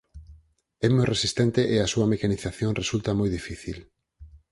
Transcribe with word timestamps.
É 0.85 0.87
moi 0.95 1.05
resistente 1.13 1.61
e 1.73 1.77
a 1.79 1.91
súa 1.93 2.09
mecanización 2.13 2.71
resulta 2.81 3.17
moi 3.19 3.29
difícil. 3.37 3.77